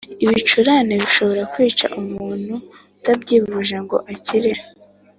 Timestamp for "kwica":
1.53-1.85